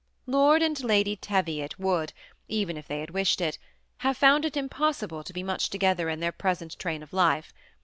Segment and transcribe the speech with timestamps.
[0.25, 2.11] Lord and Lady Teviot would,
[2.47, 3.57] even if they had wish ed it,
[3.97, 7.53] have found it impossible to be much together in their present train of life.